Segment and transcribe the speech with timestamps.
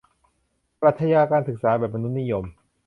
[0.81, 2.45] ปรัชญาการศึกษาแบบมนุษยนิยม